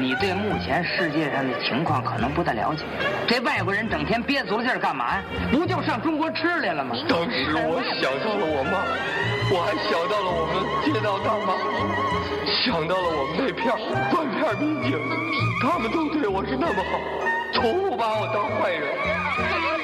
[0.00, 2.84] 你对目前世界上的情况可能不太了解。
[3.26, 5.22] 这外国人整天憋足了劲儿干嘛呀？
[5.50, 6.94] 不就上中国吃来了吗？
[7.08, 8.84] 当时我想到了我妈，
[9.50, 10.54] 我还想到了我们
[10.84, 11.54] 街道大妈，
[12.64, 13.74] 想到了我们那片
[14.10, 15.00] 断片民警，
[15.62, 17.00] 他们都对我是那么好，
[17.52, 19.75] 从不把我当坏人。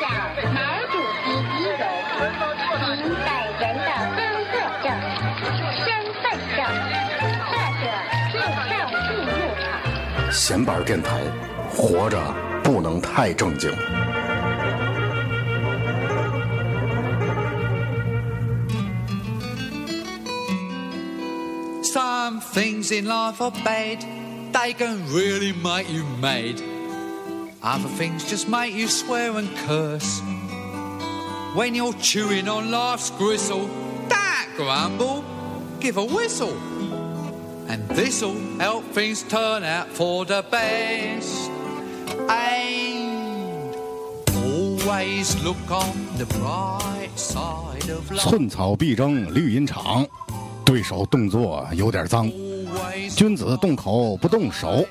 [10.32, 11.22] 闲板电台，
[11.70, 12.18] 活着
[12.64, 13.72] 不能太正经。
[21.84, 24.06] Some things in life are bad,
[24.52, 26.62] they can really make you mad.
[27.62, 30.22] Other things just make you swear and curse.
[31.56, 33.68] When you're chewing on life's gristle,
[34.08, 35.24] don't grumble,
[35.80, 36.56] give a whistle.
[37.69, 41.51] And this'll help things turn out for the best.
[42.29, 43.75] And
[44.35, 48.21] always look on the bright side of life.
[48.21, 50.07] 寸草必争绿茵场，
[50.65, 52.31] 对手动作有点脏。
[53.15, 54.85] 君子动口不动手，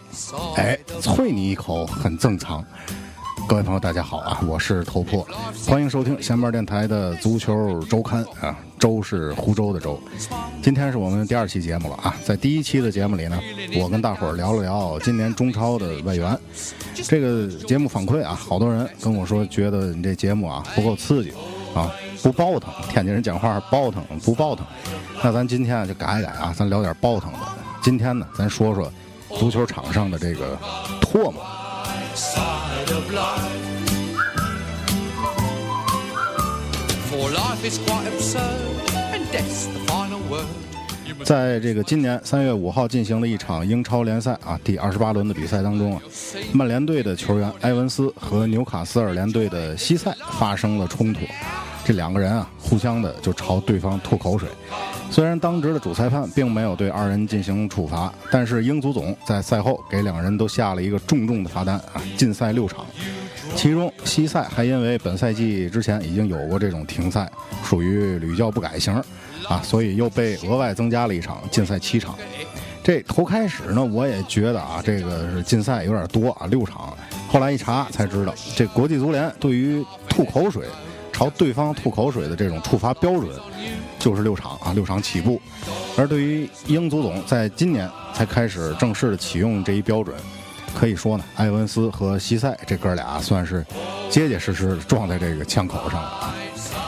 [0.55, 2.63] 哎，啐你一口很正常。
[3.47, 5.27] 各位朋友，大家好啊，我是头破，
[5.67, 10.01] 欢迎收听闲班电台的足球周刊啊，周是湖州的周。
[10.63, 13.39] 今天是我们第二期节目了啊，在第一期的节目里呢，
[13.79, 16.35] 我跟大伙儿聊了聊今年中超的外援。
[16.95, 21.31] 这个节目反馈啊，好多人跟我说，觉得你这节目啊不够刺激
[21.75, 21.91] 啊，
[22.23, 22.73] 不爆腾。
[22.89, 24.65] 天津人讲话爆腾不爆腾？
[25.23, 27.39] 那咱今天啊就改一改啊，咱聊点爆腾的。
[27.83, 28.91] 今天呢，咱说说
[29.37, 30.57] 足球场上的这个
[31.01, 31.43] 唾沫。
[37.11, 38.61] For life is quite absurd,
[39.13, 40.45] and death's the final word.
[41.25, 46.01] 在这个今年三月五号进行的一场英超联赛啊第二十八轮的比赛当中啊，
[46.53, 51.19] 曼联队的球员埃文斯和纽卡斯尔联队的西塞发生了冲突，
[51.83, 54.47] 这两个人啊互相的就朝对方吐口水。
[55.09, 62.85] 虽然当值的主裁判并没有对二人进行处罚，但是英足总在赛后给两人都下了一个重重的罚单啊，禁赛六场。
[63.55, 67.29] 其中西塞还因为本赛季之前已经有过这种停赛，
[67.63, 68.93] 属于屡教不改型
[69.47, 72.15] 啊，所以又被额外增加了一场禁赛七场。
[72.83, 76.97] 这头开始呢，我也觉得啊，这个是禁赛有点多啊，六场。
[77.27, 80.65] 后来一查才知道，这国际足联对于吐口水、
[81.13, 83.29] 朝对方吐口水的这种处罚标准
[83.99, 85.39] 就是六场啊，六场起步。
[85.95, 90.15] 而对于英足总在今年才开始正式的启用这一标准，
[90.75, 93.65] 可以说呢，埃文斯和西塞这哥俩算是
[94.09, 96.35] 结结实实撞在这个枪口上了啊。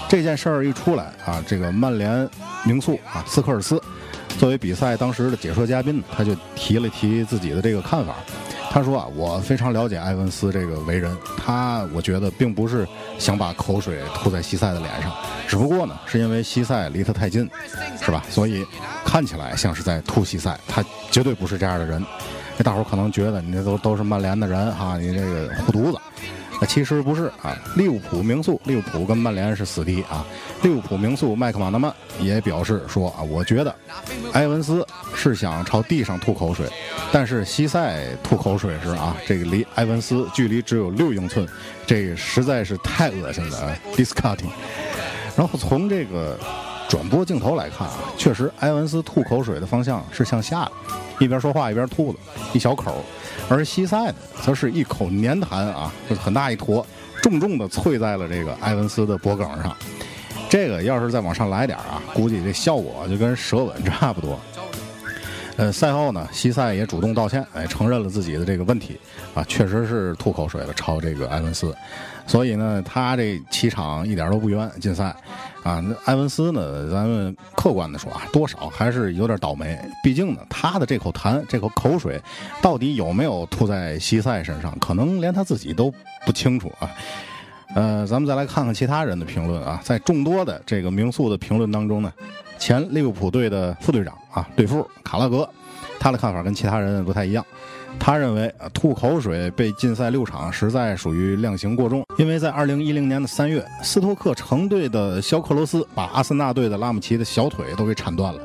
[0.09, 2.27] 这件事儿一出来啊，这个曼联
[2.66, 3.81] 名宿啊斯科尔斯
[4.38, 8.16] 作为比赛当时的解说嘉宾，他就提了提自己的这个看法。
[8.71, 12.88] 他说啊，我非常了解埃文斯这个为人，他我觉得并不是
[13.19, 15.11] 想把口水吐在西塞的脸上，
[15.47, 17.47] 只不过呢，是因为西塞离他太近，
[18.01, 18.23] 是吧？
[18.29, 18.65] 所以
[19.05, 22.03] 看起来像是在吐西塞，他绝对不是这样的人。
[22.57, 25.97] 那大伙可能觉得你这都都是曼联的人哈，你这个护犊子。
[26.61, 30.23] 那其实不是啊，利物浦名宿利物浦跟曼联是死敌啊。
[30.61, 33.75] 利物浦名宿麦克马纳曼也表示说啊，我觉得
[34.33, 36.69] 埃文斯是想朝地上吐口水，
[37.11, 41.45] 但是西塞吐口水时啊，这个离埃文斯距离只有六英寸，
[41.87, 44.51] 这实在是太恶心了啊，disgusting。
[45.35, 46.39] 然后从这个
[46.93, 50.71] 转播镜头来看啊，确实埃文斯吐口水的方向是向下的，
[51.17, 52.19] 一边说话一边吐的
[52.53, 53.03] 一小口，
[53.49, 56.85] 而西塞呢，则是一口粘痰啊，很大一坨，
[57.23, 59.75] 重重的啐在了这个埃文斯的脖梗上。
[60.47, 64.39] 这个要是再往上来点啊，估计这效果就跟舌吻差不多。
[65.55, 68.99] 呃，赛后呢，西塞也主动道歉，哎，承认了自己的这个问题，
[69.35, 71.75] 啊，确实是吐口水了，朝这个埃文斯，
[72.25, 75.15] 所以呢，他这七场一点都不冤，禁赛，
[75.63, 82.19] 啊，埃文斯呢，咱们客观的说啊，多少还是有点倒霉，毕竟呢，他的这口痰，这口口水，
[82.59, 85.94] 到底有没有吐在西塞身上，可能连他自己都
[86.25, 86.89] 不清楚啊。
[87.75, 92.11] 呃，咱们再来看看其他人的评论啊，在众多的这个名宿的评论当中呢，
[92.63, 95.45] 前利物浦队的副队长啊，队副卡拉格，
[96.00, 97.45] 他的看法跟其他人不太一样。
[98.00, 102.06] 他认为啊，吐口水被禁赛六场，实在属于量刑过重。
[102.18, 108.39] 因为在二零一零年的三月，斯托克城队的肖克罗斯把阿森纳队的拉姆齐的小腿都给铲断了，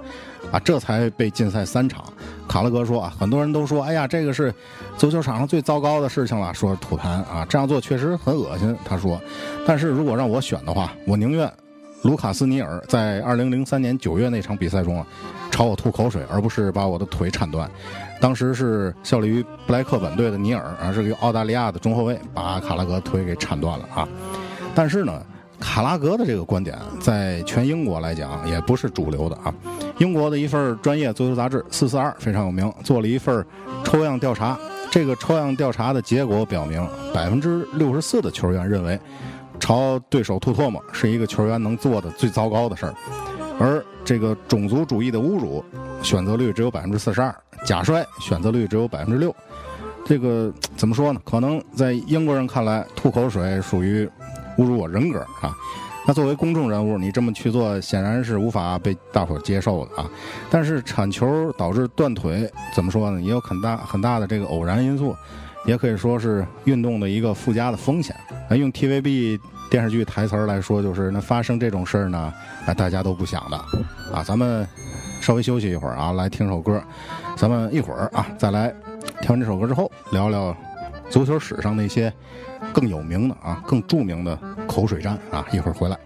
[0.50, 2.04] 啊，这才被禁赛三场。
[2.48, 4.52] 卡拉格说啊，很多人都说，哎呀，这个是
[4.96, 8.76] 足球场上最糟糕的事情了，说吐痰啊，这样做确实很恶心。
[8.84, 9.22] 他说，
[9.64, 11.48] 但是如果让我选的话，我宁愿
[12.02, 15.06] 卢卡斯尼尔在二零零三年九月那场比赛中啊，
[15.50, 17.68] 朝我吐口水，而不是把我的腿铲断。
[18.20, 24.08] 当时是效力于布莱克本队的尼尔啊，是个澳大利亚的中后卫，把卡拉格腿给铲断了啊。
[24.74, 25.20] 但是呢，
[25.58, 29.52] 卡拉格的这个观点在全英国来讲也不是主流的啊。
[29.98, 33.44] 英国的一份专业足球杂志《四四二》非常有名，做了一份
[33.84, 34.56] 抽样调查。
[34.90, 38.98] 这个抽样调查的结果表明，百分之六十四的球员认为，
[39.58, 42.94] 朝对手吐唾沫是一个球员能做的最糟糕的事儿。
[43.60, 45.64] 而这个种族主义的侮辱，
[46.02, 47.30] 选择率只有百分之四十二；
[47.66, 49.34] 假摔选择率只有百分之六。
[50.04, 51.20] 这个怎么说呢？
[51.24, 54.08] 可能在英国人看来，吐口水属于
[54.56, 55.54] 侮辱我人格啊。
[56.06, 60.08] 那作为公众人物，你这么去做，显然是无法被大伙接受的啊。
[60.48, 63.20] 但是铲球导致断腿，怎么说呢？
[63.20, 65.14] 也有很大很大的这个偶然因素，
[65.64, 68.14] 也可以说是运动的一个附加的风险。
[68.48, 69.38] 那用 TVB
[69.70, 72.32] 电视剧台词儿来说，就是那发生这种事儿呢，
[72.66, 73.56] 那大家都不想的
[74.12, 74.22] 啊。
[74.24, 74.66] 咱们
[75.20, 76.82] 稍微休息一会儿啊，来听首歌。
[77.36, 78.74] 咱们一会儿啊，再来
[79.20, 80.56] 听完这首歌之后，聊聊
[81.10, 82.12] 足球史上那些
[82.72, 85.44] 更有名的啊、更著名的口水战啊。
[85.52, 85.96] 一会儿回来。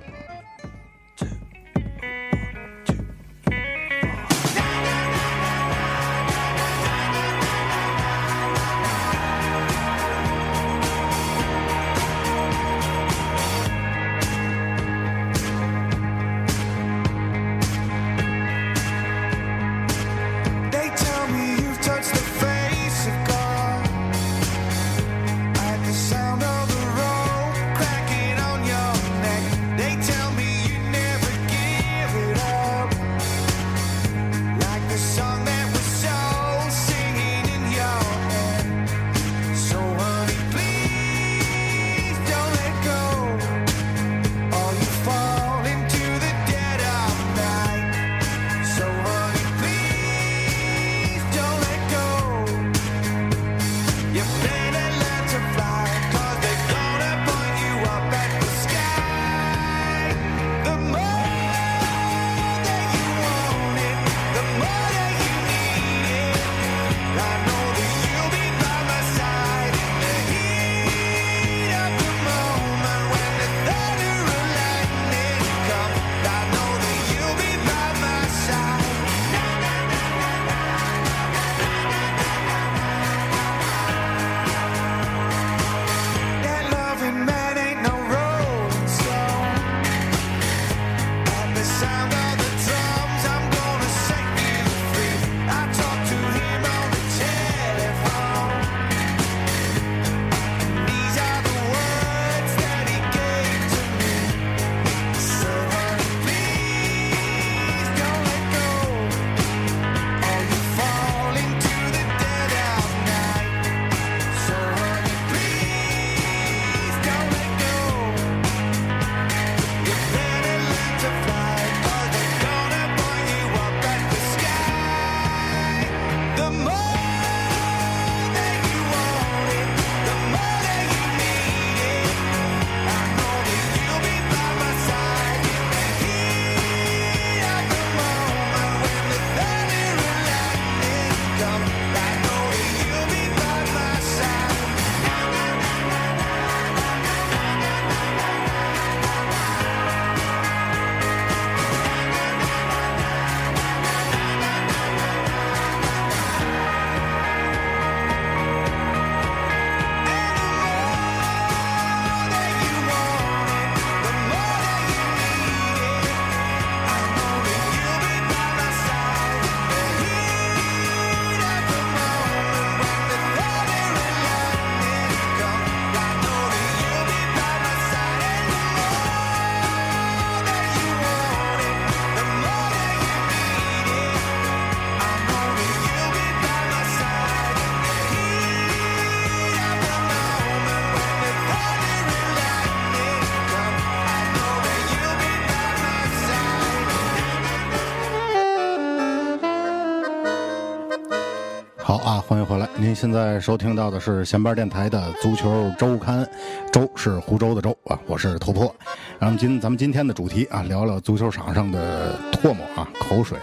[203.03, 206.25] 现在收听到的是闲班电台的足球周刊，
[206.73, 208.73] 周是湖州的周啊，我是头破。
[209.19, 213.37] 然后今咱们今天的主题啊，聊聊足球场上的唾沫啊、口水。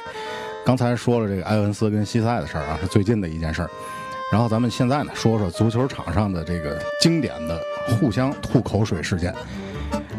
[0.66, 3.70] 刚才说了这个埃文斯跟西塞的事儿啊，是最近的一件事儿。
[4.32, 7.62] 然后咱们现在呢，说说足球场上的这个经典的
[8.00, 9.36] 互相吐口水事件。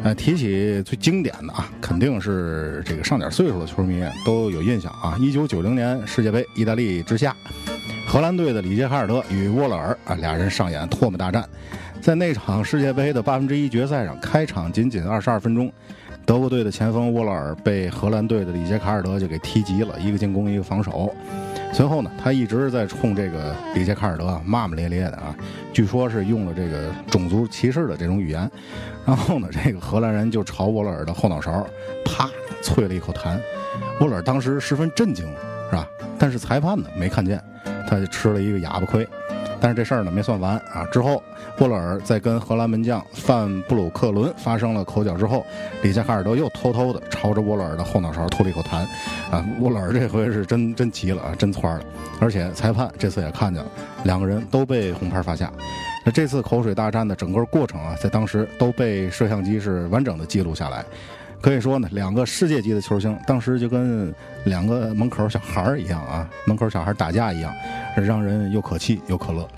[0.03, 5.17] 呃，提起最经典的啊，肯定是这个上点岁数的球迷都有印象啊。
[5.19, 7.35] 一九九零年世界杯，意大利之下，
[8.11, 11.49] 荷兰队的里杰卡尔德与沃勒尔啊俩人上演唾沫大战。
[12.01, 15.73] 在那场世界杯的八分之一决赛上，开场仅仅二十二分钟，
[16.27, 21.15] 德国队的前锋沃勒尔被荷兰队的里杰卡尔德就给踢急了，一个进攻，一个防守。
[21.73, 25.33] 随后呢，他一直在冲这个里杰卡尔德啊骂骂咧咧的啊，
[25.73, 28.51] 据说是用了这个种族歧视的这种语言。
[29.07, 31.65] 然后呢，这个荷兰人就朝沃勒尔的后脑勺
[32.05, 32.29] 啪
[32.61, 33.39] 啐了一口痰。
[34.01, 35.25] 沃勒尔当时十分震惊，
[35.71, 35.87] 是吧？
[36.19, 37.41] 但是裁判呢没看见，
[37.91, 39.07] 他就吃了一个哑巴亏。
[39.63, 40.87] 但是这事儿呢没算完啊！
[40.91, 41.23] 之后，
[41.59, 45.45] 沃勒尔在跟荷兰门将范布鲁克伦发生了口角之后，
[45.83, 48.87] 里加卡尔德又偷偷的朝着沃勒尔的后脑勺吐了一口痰，
[49.31, 49.45] 啊！
[49.61, 51.85] 沃勒尔这回是真真急了啊，真窜了！
[52.21, 53.71] 而且裁判这次也看见了，
[54.05, 55.53] 两个人都被红牌罚下。
[56.07, 60.83] 那这次口水大战的整个过程啊，在当时都被摄像机是完整的记录下来。
[61.41, 67.53] 可以说呢，两个世界级的球星当时就跟两个门口小孩儿一样啊，门口小孩打架一样，
[67.97, 69.49] 让人又可气又可乐。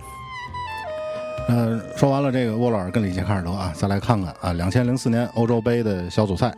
[1.49, 6.55] 呃，说完了这个沃洛尔跟里杰卡尔德啊，再来看看啊，两千零四年欧洲杯的小组赛，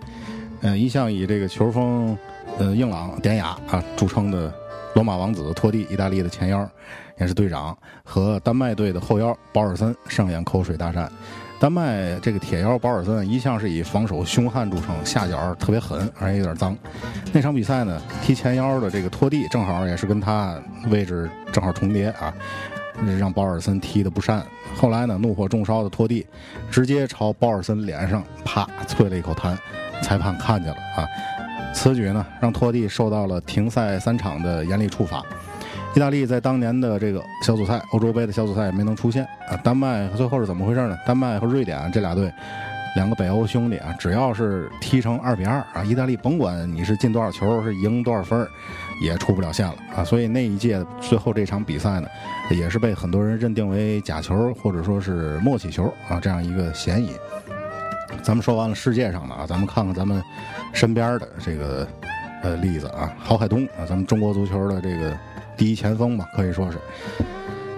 [0.61, 2.17] 呃，一向以这个球风
[2.59, 4.53] 呃硬朗典雅啊著称的
[4.95, 6.69] 罗马王子托蒂，意大利的前腰
[7.19, 11.11] 也是队长，和丹麦队的后腰保尔森上演口水大战。
[11.61, 16.77] 丹麦这个铁腰保尔森一向是以防守凶悍著称，下脚特别狠，而且有点脏。
[17.33, 22.35] 那场比赛呢，踢前腰的这个托蒂正好也是跟他位置正好重叠啊，
[23.19, 24.45] 让保尔森踢得不善。
[24.77, 26.27] 后来呢，怒火中烧的托蒂
[26.71, 29.57] 直接朝保尔森脸上啪啐了一口痰，
[30.03, 31.09] 裁判看见了啊。
[31.73, 35.25] 此举呢，让托蒂受到了停赛三场的严厉处罚。
[35.95, 39.57] 意大利在当年的这个小组赛，欧洲杯的小组赛也没能出现啊。
[39.63, 40.99] 丹麦最后是怎么回事呢？
[41.07, 42.33] 丹麦和瑞典这俩队，
[42.97, 48.45] 两个北欧兄弟啊，只要是踢成二比二啊，意大利甭管你是进多少球，是赢多少分，
[49.01, 50.03] 也出不了线了啊。
[50.03, 52.09] 所以那一届最后这场比赛呢，
[52.51, 57.13] 也是被很多人认定为假球或者说是默契球啊这样一个嫌疑。
[58.21, 60.21] 咱们说完了世界上的啊，咱们看看咱们
[60.73, 61.87] 身边的这个
[62.43, 65.17] 呃例子啊，郝海东啊，咱们中国足球的这个。
[65.57, 66.79] 第一前锋吧，可以说是，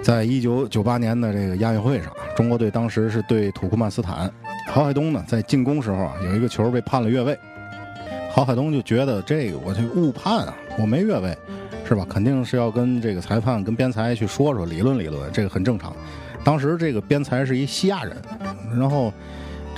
[0.03, 4.31] 在一九九八年的这个亚运会上，中国队当时是对土库曼斯坦。
[4.69, 7.39] 郝海东呢，在进攻时候啊，有一个球被判了越位。
[8.31, 11.37] 郝海东就觉得这个我就误判啊，我没越位，
[11.87, 12.07] 是吧？
[12.09, 15.95] 肯定是要跟这个裁判、跟边裁去说说，理论理论，这个很正常。
[16.45, 18.17] 当时这个边裁是一西亚人，
[18.79, 19.13] 然后。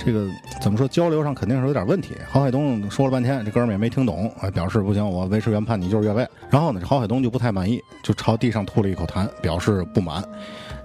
[0.03, 0.27] 这个
[0.61, 0.87] 怎么说？
[0.87, 2.15] 交流上肯定是有点问题。
[2.31, 6.25] 郝海东说了半天，这哥们也没听懂，表示不行，我维持原判，你就是越位。
[6.49, 10.23] 然后呢，郝海东就不太满意，就朝地上吐了一口痰，表示不满。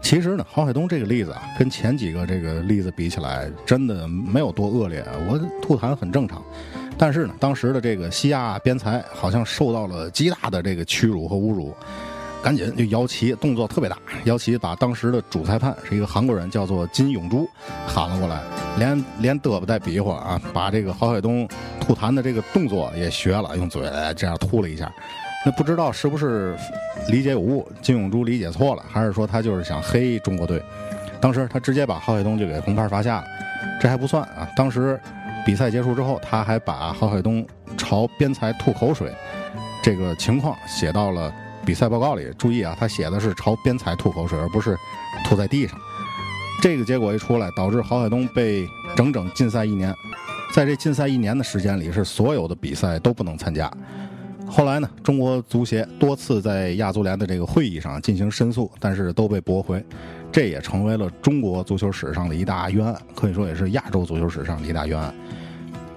[0.03, 5.03] 其实呢，郝海东这个例子啊，跟前几个这个例子比起来，真的没有多恶劣。
[5.29, 6.43] 我吐痰很正常，
[6.99, 11.73] 但是呢，当时的这个西亚边裁好像受到了极大的这个屈辱和侮辱。
[12.45, 17.49] 赶紧就摇旗，动作特别大，摇旗把当时的主裁判是一个韩国人，叫做金永珠，
[17.87, 18.43] 喊了过来，
[18.79, 21.49] 连连嘚啵带比划啊，把这个郝海东
[21.81, 24.93] 吐痰的这个动作也学了，用嘴这样吐了一下。
[25.47, 26.55] 那不知道是不是
[27.09, 30.63] 理解有误，金永珠理解错了，还是说他就是想黑中国队？
[31.23, 33.25] 当时他直接把郝海东就给红牌罚下了。
[33.81, 35.01] 这还不算啊，当时
[35.47, 37.47] 比赛结束之后，他还把郝海东
[37.79, 39.11] 朝边裁吐口水
[39.83, 41.33] 这个情况写到了。
[41.65, 44.77] 比赛报告里注意啊，他写的是朝边裁吐口水，而不是
[45.25, 45.79] 吐在地上。
[46.63, 48.67] 这个结果一出来，导致郝海东被
[48.97, 49.95] 整整禁赛一年。
[50.53, 53.71] 在这禁赛一年的时间里，是所有的比赛都不能参加。
[54.47, 59.85] 后来呢，中国足协多次在亚足联的这个会议上进行申诉，但是都被驳回。
[60.31, 65.13] 这也成为了中国足球史上的一大冤案，可以说也是亚洲足球史上的一大冤案。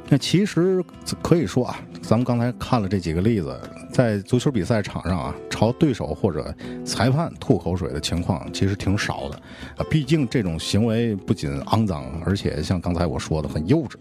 [0.09, 0.83] 那其实
[1.21, 3.59] 可以说啊，咱们刚才看了这几个例子，
[3.91, 9.35] 在足球比赛场上啊，朝对手或者裁判吐口水的情况其实挺少的
[9.75, 9.85] 啊。
[9.89, 13.95] 毕竟这种行为不仅肮脏，而且像刚才我说的很幼稚，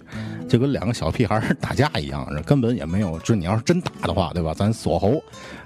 [0.49, 3.19] 就跟两个小屁孩打架一样，根本也没有。
[3.19, 4.55] 就是你要是真打的话，对吧？
[4.55, 5.21] 咱锁喉，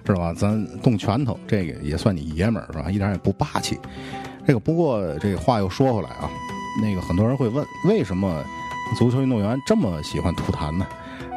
[0.07, 0.33] 是吧？
[0.33, 2.91] 咱动拳头，这个也算你爷们儿，是吧？
[2.91, 3.79] 一点也不霸气。
[4.47, 6.31] 这个不过这个话又说回来啊，
[6.83, 8.43] 那个很多人会问，为什么？
[8.99, 10.85] 足球运动员这么喜欢吐痰呢？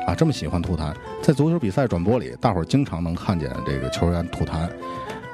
[0.05, 4.69] 啊，这么喜欢吐痰，在足球比赛转播里，大伙儿经常能看见这个球员吐痰。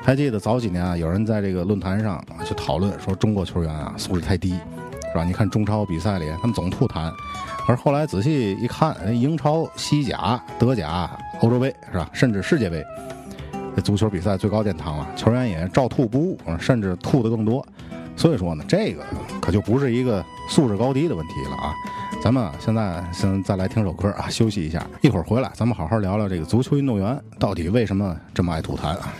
[0.03, 5.23] 还记得早几年啊，有人在这个论坛上去讨论说中国球员啊素质太低，是吧？
[5.23, 7.11] 你看中超比赛里他们总吐痰，
[7.67, 11.09] 而后来仔细一看，英超、西甲、德甲、
[11.41, 12.09] 欧洲杯是吧？
[12.13, 12.83] 甚至世界杯，
[13.75, 17.65] 这足球比赛最高殿堂了，球员也照吐不误，甚至吐的更多。
[18.15, 19.03] 所以说呢，这个
[19.41, 21.73] 可就不是一个素质高低的问题了啊。
[22.21, 29.13] 咱们现在先再来听首歌啊，休息一下，一会儿回来咱们好好聊聊这个足球运动员到底为什么这么爱吐痰啊。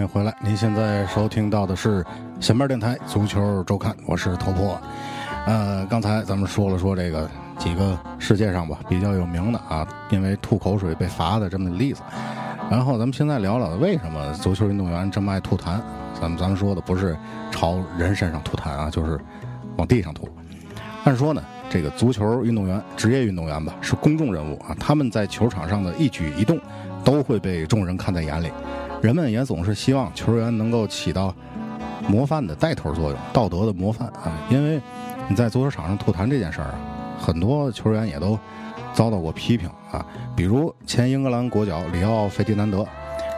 [0.00, 0.34] 欢迎回来！
[0.40, 2.02] 您现在收听到的是
[2.40, 4.80] 闲班电台足球周刊，我是头破。
[5.44, 12.00] 呃，刚才咱们说了说这个几个世界上吧比较有名的啊，因为吐口水被罚的这么的例子。
[12.70, 15.78] 然后咱们现在聊聊为什么足球运动员这么爱吐痰。
[16.18, 17.14] 咱们咱们说的不是
[17.50, 19.20] 朝人身上吐痰啊，就是
[19.76, 20.26] 往地上吐。
[21.04, 26.58] 按说呢，这个足球运动员、职业运动员吧，是公众人物啊，他们在球场上的一举一动
[27.04, 28.50] 都会被众人看在眼里。
[29.02, 31.34] 人们也总是希望球员能够起到
[32.06, 34.32] 模范的带头作用，道德的模范啊。
[34.50, 34.80] 因为
[35.28, 36.74] 你在足球场上吐痰这件事儿啊，
[37.18, 38.38] 很多球员也都
[38.92, 40.04] 遭到过批评啊。
[40.36, 42.86] 比如前英格兰国脚里奥费迪南德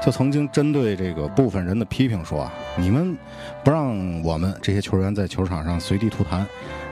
[0.05, 3.17] 就曾经针对这个部分人的批评说啊：“你们
[3.63, 6.45] 不让我们这些球员在球场上随地吐痰，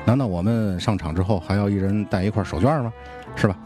[0.04, 2.92] 难道我们上场之后还要一人带一块手绢吗？
[3.34, 3.56] 是吧？”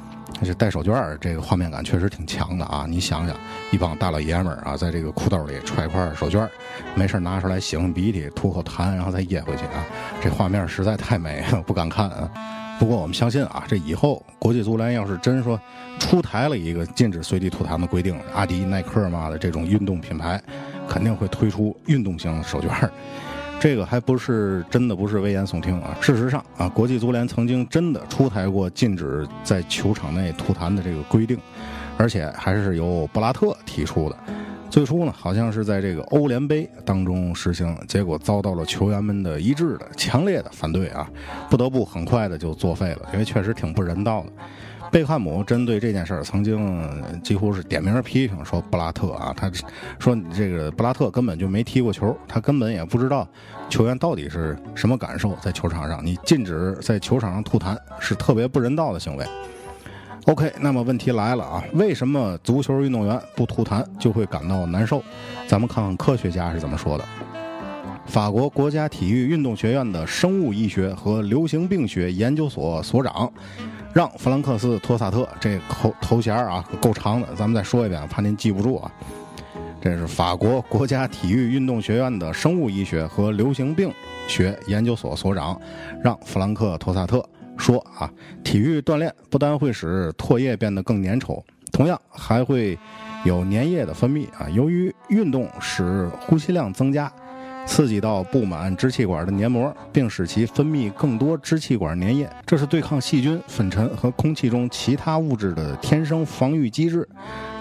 [0.44, 2.85] 而且带手绢儿，这个画面感确实挺强的啊！
[2.87, 3.35] 你想想，
[3.70, 6.50] 一帮大老爷们儿啊，在这个裤兜里揣一块手绢儿，
[6.94, 9.83] 没事拿出来擤鼻涕、吐口痰，然后再掖回去啊！
[10.20, 12.30] 这画面实在太美了，不敢看啊！
[12.78, 15.59] 不过我们相信啊，这以后国际足联要是真说
[15.98, 20.38] 出台了一个禁止随地吐痰的规定，阿迪、耐克嘛的这种运动品牌
[20.87, 22.90] 肯定会推出运动型手绢儿。
[23.64, 25.96] 这个还不是真的，不是危言耸听啊！
[25.98, 31.38] 事实上啊，国际足联曾经真的出台过禁止在球场内吐痰的这个规定，
[31.96, 34.16] 而且还是由布拉特提出的。
[34.68, 41.09] 最初呢，好像是在这个欧联杯当中实行，结果遭到了球员们的一致的、强烈的反对啊，
[41.48, 44.33] 不得不很快的就作废了，因为确实挺不人道的。
[44.94, 49.50] 贝克汉姆针对这件事儿，曾经几乎是点名批评说布拉特啊，他
[49.98, 53.26] 说这个布拉特根本就没踢过球，他根本也不知道
[53.68, 56.00] 球员到底是什么感受在球场上。
[56.07, 59.26] 你禁止在球场上吐痰是特别不人道的行为。
[60.26, 65.02] OK，那么问题来了啊，为什么足球运动员不吐痰就会感到难受？
[65.48, 67.04] 咱们看看科学家是怎么说的。
[68.06, 73.30] 法国国家体育运动学院的生物医学和流行病学研究所所长
[73.92, 78.90] 让·弗兰克斯·托萨特，这头头衔啊够长的，咱们再说一遍，怕您记不住啊。
[79.80, 83.92] 这是法国国家体育运动学院的生物医学和流行病
[84.26, 85.60] 学研究所所长
[86.02, 87.24] 让·弗兰克·托萨特。
[87.56, 88.10] 说啊，
[88.42, 91.40] 体育锻炼不但会使唾液变得更粘稠，
[91.70, 92.76] 同样还会
[93.24, 94.48] 有粘液的分泌啊。
[94.50, 97.12] 由于运动使呼吸量增加，
[97.66, 107.09] 刺激到布满支气管的黏膜，并使其分泌更多支气管粘液，这是对抗细菌、粉尘和空气中其他物质的天生防御机制。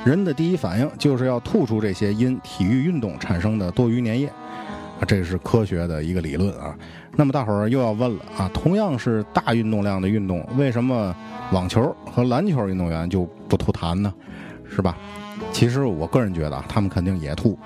[0.05, 4.27] 人的第一反应就是要吐出这些因体育运动产生的多余粘液。
[4.27, 6.75] 啊这是科学的一个理论啊。
[7.15, 11.13] 那么大伙儿又要问了啊，同样是大运动量的运动，为什么
[11.51, 14.13] 网球和篮球运动员就不吐痰呢？
[14.69, 14.97] 是吧？
[15.51, 17.57] 其实我个人觉得啊，他们肯定也吐，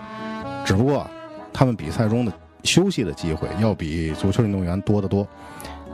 [0.66, 1.06] 只不过
[1.54, 2.32] 他们比赛中的
[2.64, 5.28] 休息的机会要比足球运动员多得多。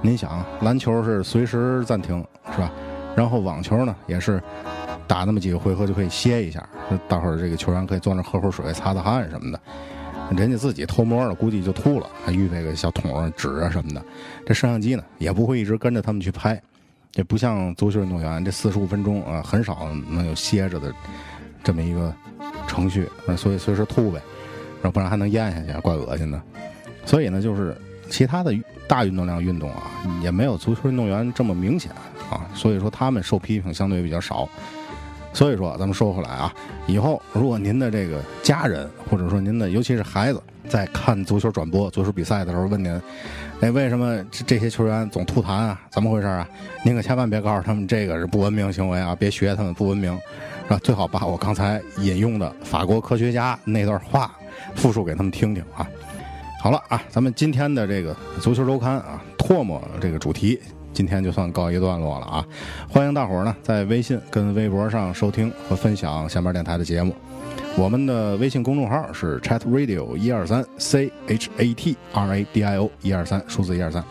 [0.02, 2.72] 您想，篮球是随时暂停，是吧？
[3.16, 4.42] 然后网球呢，也是
[5.08, 6.68] 打那么几个回合就可以歇一下，
[7.08, 9.60] 大伙儿这个球员可以坐那喝会水、擦擦汗什么的。
[10.36, 14.04] 人家自己偷摸的，估计就吐了，还预备个小桶、纸啊什么的。
[14.46, 16.60] 这摄像机呢，也不会一直跟着他们去拍。
[17.12, 20.92] 这不像足球运动员，这四十五分钟啊，很少能有歇着的
[21.64, 22.12] 这么一个
[22.68, 24.20] 程序，所以随时吐呗，
[24.84, 26.42] 要不然还能咽下去，怪恶心的。
[27.06, 27.76] 所以呢，就是
[28.10, 28.54] 其他的
[28.88, 29.92] 大运动量运动啊，
[30.22, 31.92] 也没有足球运动员这么明显
[32.30, 34.48] 啊，所以说他们受批评相对比较少。
[35.34, 36.54] 所以说，咱们说回来啊，
[36.86, 43.02] 以后如果您的这个家人，或者说您的尤其是孩子，在看足球转播、足球比赛的时候，问您，
[43.60, 45.82] 哎，为什么这这些球员总吐痰啊？
[45.90, 46.48] 怎么回事啊？
[46.86, 50.14] 您可千万别告诉他们这个是不文明行为啊，别学他们不文明，
[50.66, 50.80] 是吧？
[50.84, 54.32] 最好把我刚才引用的法国科学家那段话
[54.76, 55.88] 复述给他们听听啊。
[56.62, 60.60] 好了啊，咱们今天的这个足球周刊啊，唾沫这个主题。
[60.94, 62.46] 今天就算告一段落了啊！
[62.88, 67.16] 欢迎大伙儿呢在微信跟微博上收听和分享下面电台的节目。
[67.76, 74.04] 我们的微信公众号是 Chat Radio 一二三 C H A T R A D I O 一二三数字一二三。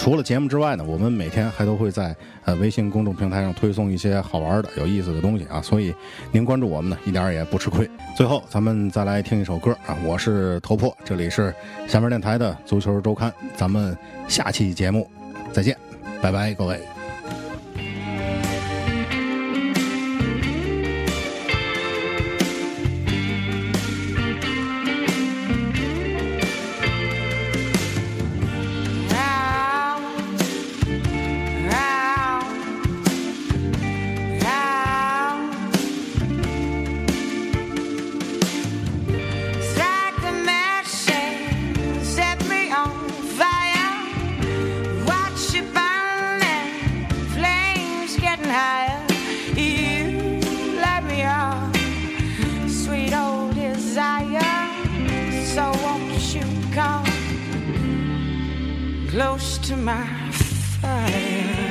[0.00, 5.94] 除了节目之外呢，我们每天还都会在呃微信公众平台上推送一些好玩的、有意思的东西啊，所以
[6.32, 7.88] 您关注我们呢一点也不吃亏。
[8.16, 9.94] 最后，咱们再来听一首歌啊！
[10.02, 11.54] 我是头破，这里是
[11.86, 13.94] 下面电台的足球周刊，咱们
[14.26, 15.06] 下期节目
[15.52, 15.76] 再见。
[16.22, 16.80] 拜拜，各位。
[56.20, 57.06] wish You come
[59.08, 61.69] close to my fire.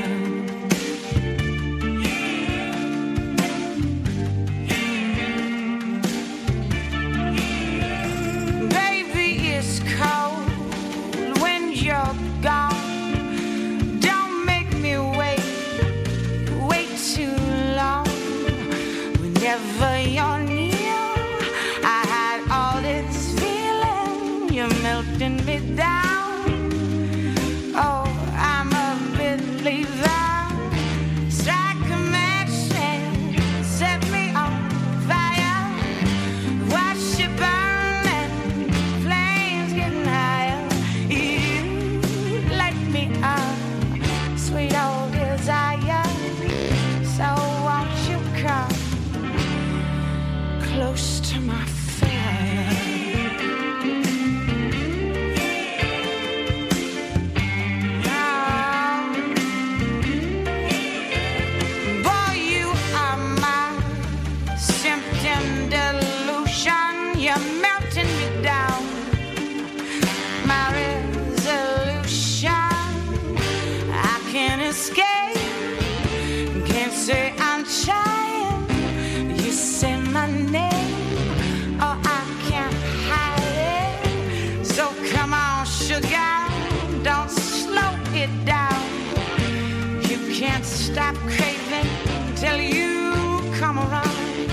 [90.40, 91.90] Can't stop craving
[92.38, 94.50] till you come around.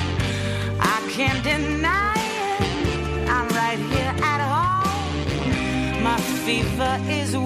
[0.81, 2.15] I can't deny
[2.59, 3.31] it.
[3.31, 6.03] I'm right here at home.
[6.03, 7.37] My fever is